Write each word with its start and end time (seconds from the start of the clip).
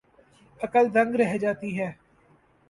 عقل 0.61 0.85
دنگ 0.95 1.15
رہ 1.15 1.37
جاتی 1.37 1.69
ہے۔ 1.79 1.89